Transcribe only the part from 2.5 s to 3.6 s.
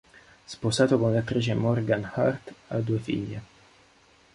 ha due figlie.